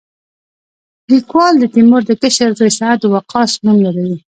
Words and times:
لیکوال 1.13 1.53
د 1.59 1.63
تیمور 1.73 2.01
د 2.07 2.11
کشر 2.21 2.49
زوی 2.59 2.71
سعد 2.79 2.99
وقاص 3.13 3.51
نوم 3.65 3.77
یادوي. 3.85 4.17